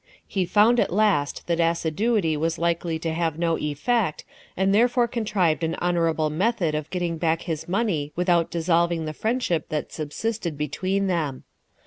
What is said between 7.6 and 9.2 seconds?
money without dissolving the